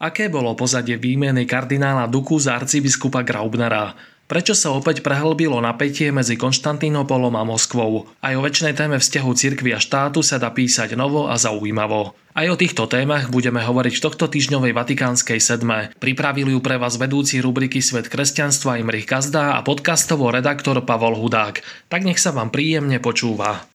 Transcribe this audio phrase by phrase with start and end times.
[0.00, 3.92] Aké bolo pozadie výmeny kardinála Duku za arcibiskupa Graubnera?
[4.24, 8.08] Prečo sa opäť prehlbilo napätie medzi Konštantínopolom a Moskvou?
[8.24, 12.16] Aj o väčšnej téme vzťahu cirkvi a štátu sa dá písať novo a zaujímavo.
[12.32, 15.92] Aj o týchto témach budeme hovoriť v tohto týždňovej Vatikánskej sedme.
[16.00, 21.60] Pripravili ju pre vás vedúci rubriky Svet kresťanstva Imrich Gazda a podcastovo redaktor Pavol Hudák.
[21.92, 23.69] Tak nech sa vám príjemne počúva.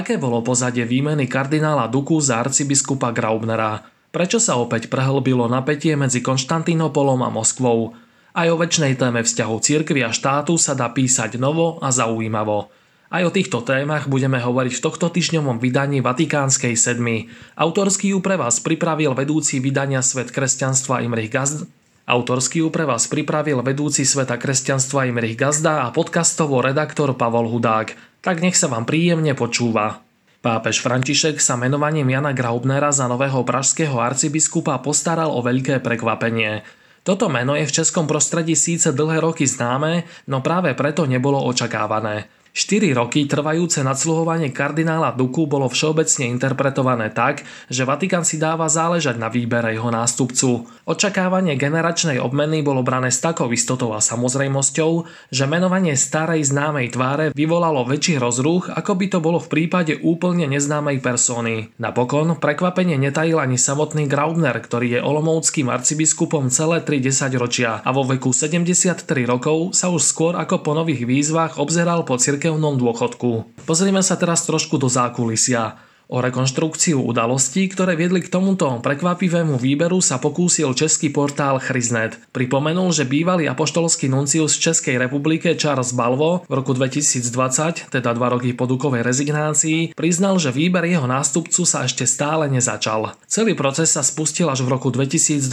[0.00, 3.84] Aké bolo pozadie výmeny kardinála Duku za arcibiskupa Graubnera?
[4.08, 7.92] Prečo sa opäť prehlbilo napätie medzi Konštantínopolom a Moskvou?
[8.32, 12.72] Aj o väčšnej téme vzťahu cirkvi a štátu sa dá písať novo a zaujímavo.
[13.12, 17.28] Aj o týchto témach budeme hovoriť v tohto týždňovom vydaní Vatikánskej sedmy.
[17.60, 21.68] Autorský ju pre vás pripravil vedúci vydania Svet kresťanstva Imrich Gazd
[22.10, 28.09] Autorský ju pre vás pripravil vedúci sveta kresťanstva Imrich Gazda a podcastovo redaktor Pavol Hudák.
[28.20, 30.04] Tak nech sa vám príjemne počúva.
[30.44, 36.64] Pápež František sa menovaním Jana Graubnera za nového pražského arcibiskupa postaral o veľké prekvapenie.
[37.00, 42.28] Toto meno je v českom prostredí síce dlhé roky známe, no práve preto nebolo očakávané.
[42.50, 49.22] 4 roky trvajúce nadsluhovanie kardinála Duku bolo všeobecne interpretované tak, že Vatikán si dáva záležať
[49.22, 50.66] na výbere jeho nástupcu.
[50.82, 57.26] Očakávanie generačnej obmeny bolo brané s takou istotou a samozrejmosťou, že menovanie starej známej tváre
[57.38, 61.70] vyvolalo väčší rozruch, ako by to bolo v prípade úplne neznámej persony.
[61.78, 66.98] Napokon prekvapenie netajil ani samotný Graubner, ktorý je olomouckým arcibiskupom celé 3
[67.38, 72.18] ročia a vo veku 73 rokov sa už skôr ako po nových výzvach obzeral po
[72.18, 73.62] cirkvi cirkevnom dôchodku.
[73.62, 75.78] Pozrieme sa teraz trošku do zákulisia.
[76.10, 82.18] O rekonštrukciu udalostí, ktoré viedli k tomuto prekvapivému výberu sa pokúsil český portál Chryznet.
[82.34, 88.26] Pripomenul, že bývalý apoštolský nuncius v Českej republike Charles Balvo v roku 2020, teda dva
[88.34, 93.14] roky po Dukovej rezignácii, priznal, že výber jeho nástupcu sa ešte stále nezačal.
[93.30, 95.46] Celý proces sa spustil až v roku 2021,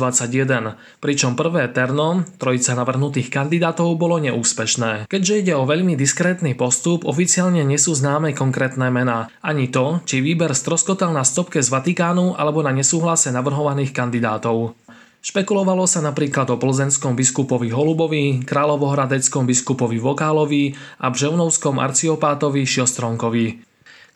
[0.97, 5.06] pričom prvé terno, trojica navrhnutých kandidátov, bolo neúspešné.
[5.06, 10.25] Keďže ide o veľmi diskrétny postup, oficiálne nie sú známe konkrétne mená, ani to, či
[10.25, 14.80] výber výber stroskotal na stopke z Vatikánu alebo na nesúhlase navrhovaných kandidátov.
[15.19, 20.72] Špekulovalo sa napríklad o plzenskom biskupovi Holubovi, kráľovohradeckom biskupovi Vokálovi
[21.03, 23.59] a bževnovskom arciopátovi Šiostronkovi.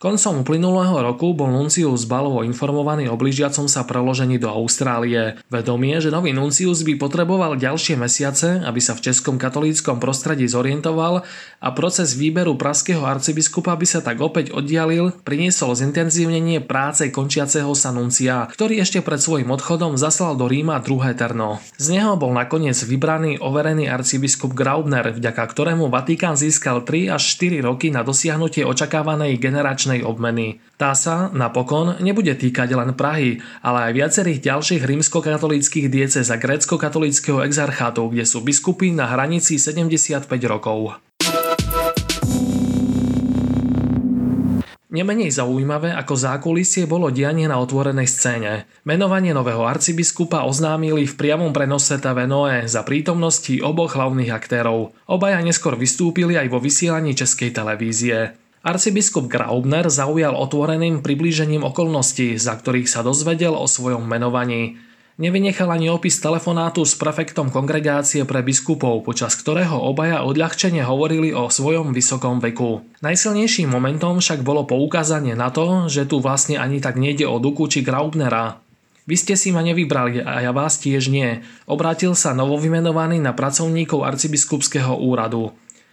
[0.01, 5.38] Koncom uplynulého roku bol Nuncius Balovo informovaný o blížiacom sa preložení do Austrálie.
[5.45, 11.22] Vedomie, že nový Nuncius by potreboval ďalšie mesiace, aby sa v českom katolíckom prostredí zorientoval
[11.62, 17.94] a proces výberu praského arcibiskupa by sa tak opäť oddialil, priniesol zintenzívnenie práce končiaceho sa
[17.94, 21.62] Nuncia, ktorý ešte pred svojim odchodom zaslal do Ríma druhé terno.
[21.78, 27.62] Z neho bol nakoniec vybraný overený arcibiskup Graubner, vďaka ktorému Vatikán získal 3 až 4
[27.62, 30.63] roky na dosiahnutie očakávanej generačnej finančnej obmeny.
[30.79, 37.44] Tá sa napokon nebude týkať len Prahy, ale aj viacerých ďalších rímskokatolíckých diecez a grécko-katolického
[37.44, 40.97] exarchátu, kde sú biskupy na hranici 75 rokov.
[44.91, 48.68] Nemenej zaujímavé ako zákulisie bolo dianie na otvorenej scéne.
[48.84, 54.91] Menovanie nového arcibiskupa oznámili v priamom prenose TV Noe za prítomnosti oboch hlavných aktérov.
[55.07, 58.41] Obaja neskôr vystúpili aj vo vysielaní českej televízie.
[58.62, 64.78] Arcibiskup Graubner zaujal otvoreným priblížením okolností, za ktorých sa dozvedel o svojom menovaní.
[65.18, 71.50] Nevynechal ani opis telefonátu s prefektom kongregácie pre biskupov, počas ktorého obaja odľahčene hovorili o
[71.50, 72.86] svojom vysokom veku.
[73.02, 77.66] Najsilnejším momentom však bolo poukázanie na to, že tu vlastne ani tak nejde o Duku
[77.66, 78.62] či Graubnera.
[79.10, 81.42] Vy ste si ma nevybrali a ja vás tiež nie.
[81.66, 85.50] Obrátil sa novovymenovaný na pracovníkov arcibiskupského úradu.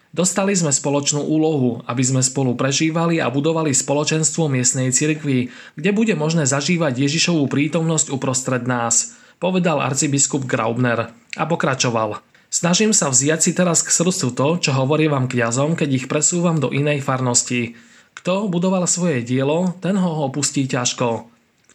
[0.08, 6.16] Dostali sme spoločnú úlohu, aby sme spolu prežívali a budovali spoločenstvo miestnej cirkvi, kde bude
[6.16, 12.24] možné zažívať Ježišovú prítomnosť uprostred nás, povedal arcibiskup Graubner a pokračoval.
[12.48, 16.56] Snažím sa vziať si teraz k srdcu to, čo hovorí vám kňazom, keď ich presúvam
[16.56, 17.76] do inej farnosti.
[18.16, 21.28] Kto budoval svoje dielo, ten ho opustí ťažko.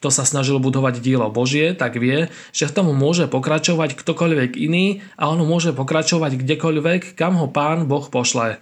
[0.03, 4.99] Kto sa snažil budovať dielo Božie, tak vie, že v tom môže pokračovať ktokoľvek iný
[5.15, 8.59] a on môže pokračovať kdekoľvek, kam ho pán Boh pošle.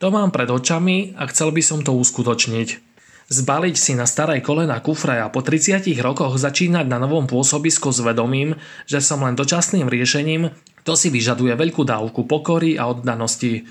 [0.00, 2.80] To mám pred očami a chcel by som to uskutočniť.
[3.28, 8.00] Zbaliť si na staré kolena kufre a po 30 rokoch začínať na novom pôsobisku s
[8.00, 8.56] vedomím,
[8.88, 10.48] že som len dočasným riešením,
[10.88, 13.68] to si vyžaduje veľkú dávku pokory a oddanosti.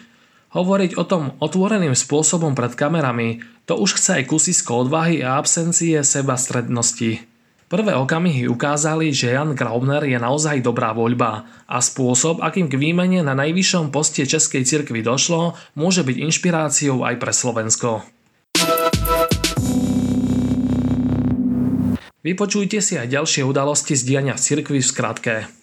[0.53, 6.01] Hovoriť o tom otvoreným spôsobom pred kamerami, to už chce aj kusisko odvahy a absencie
[6.01, 7.21] seba strednosti.
[7.69, 13.21] Prvé okamihy ukázali, že Jan Graubner je naozaj dobrá voľba a spôsob, akým k výmene
[13.21, 18.01] na najvyššom poste Českej cirkvi došlo, môže byť inšpiráciou aj pre Slovensko.
[22.25, 25.58] Vypočujte si aj ďalšie udalosti z diania v cirkvi v skratke.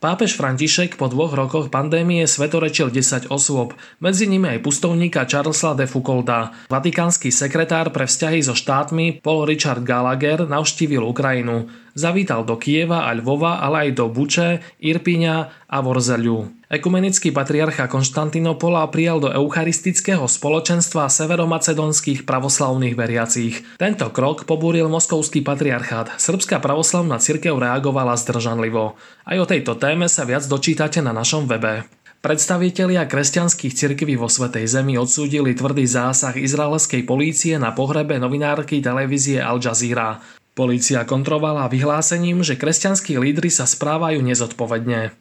[0.00, 5.84] Pápež František po dvoch rokoch pandémie svetorečil 10 osôb, medzi nimi aj pustovníka Charlesa de
[5.84, 6.56] Foucaulta.
[6.72, 11.68] Vatikánsky sekretár pre vzťahy so štátmi Paul Richard Gallagher navštívil Ukrajinu.
[11.94, 16.60] Zavítal do Kieva a Lvova, ale aj do Buče, Irpíňa a Vorzeľu.
[16.70, 23.66] Ekumenický patriarcha Konštantinopola prijal do eucharistického spoločenstva severomacedonských pravoslavných veriacich.
[23.74, 26.14] Tento krok pobúril moskovský patriarchát.
[26.22, 28.94] Srbská pravoslavná cirkev reagovala zdržanlivo.
[29.26, 31.90] Aj o tejto téme sa viac dočítate na našom webe.
[32.20, 39.40] Predstavitelia kresťanských cirkví vo Svetej Zemi odsúdili tvrdý zásah izraelskej polície na pohrebe novinárky televízie
[39.40, 40.20] Al Jazeera.
[40.58, 45.14] Polícia kontrovala vyhlásením, že kresťanskí lídry sa správajú nezodpovedne.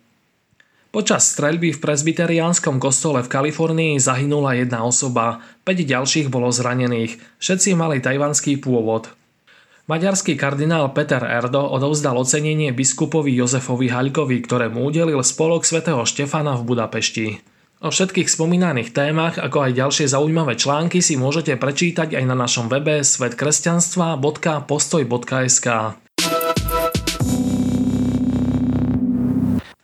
[0.90, 7.78] Počas streľby v presbyteriánskom kostole v Kalifornii zahynula jedna osoba, 5 ďalších bolo zranených, všetci
[7.78, 9.14] mali tajvanský pôvod.
[9.86, 16.74] Maďarský kardinál Peter Erdo odovzdal ocenenie biskupovi Jozefovi Haľkovi, ktorému udelil spolok svätého Štefana v
[16.74, 17.28] Budapešti.
[17.80, 22.68] O všetkých spomínaných témach, ako aj ďalšie zaujímavé články si môžete prečítať aj na našom
[22.68, 25.68] webe svetkresťanstva.postoj.sk.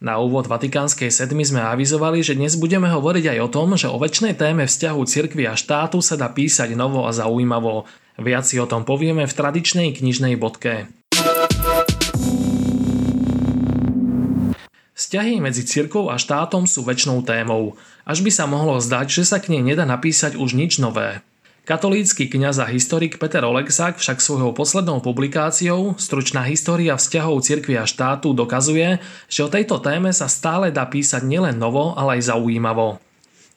[0.04, 3.96] Na úvod Vatikánskej sedmy sme avizovali, že dnes budeme hovoriť aj o tom, že o
[3.96, 7.88] väčšnej téme vzťahu cirkvi a štátu sa dá písať novo a zaujímavo.
[8.20, 10.92] Viac si o tom povieme v tradičnej knižnej bodke.
[15.06, 17.78] Vzťahy medzi cirkou a štátom sú väčšnou témou,
[18.10, 21.22] až by sa mohlo zdať, že sa k nej nedá napísať už nič nové.
[21.62, 27.86] Katolícky kňaz a historik Peter Olexák však svojou poslednou publikáciou Stručná história vzťahov cirkvi a
[27.86, 28.98] štátu dokazuje,
[29.30, 32.98] že o tejto téme sa stále dá písať nielen novo, ale aj zaujímavo.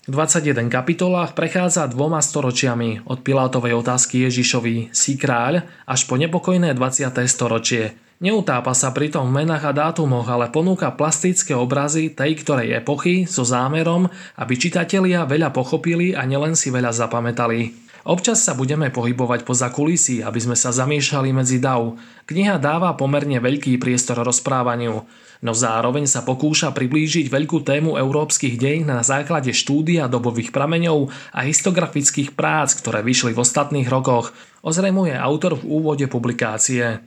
[0.04, 6.76] V 21 kapitolách prechádza dvoma storočiami od Pilátovej otázky Ježišovi si kráľ až po nepokojné
[6.76, 7.08] 20.
[7.24, 13.30] storočie– Neutápa sa pritom v menách a dátumoch, ale ponúka plastické obrazy tej ktorej epochy
[13.30, 17.86] so zámerom, aby čitatelia veľa pochopili a nielen si veľa zapamätali.
[18.10, 21.94] Občas sa budeme pohybovať poza kulisy, aby sme sa zamiešali medzi dav.
[22.26, 25.06] Kniha dáva pomerne veľký priestor rozprávaniu,
[25.46, 31.46] no zároveň sa pokúša priblížiť veľkú tému európskych dejín na základe štúdia dobových prameňov a
[31.46, 34.34] histografických prác, ktoré vyšli v ostatných rokoch,
[34.66, 36.98] ozrejmuje autor v úvode publikácie.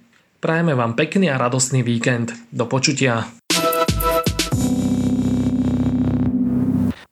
[0.42, 2.34] Prajeme vám pekný a radostný víkend.
[2.50, 3.41] Do počutia.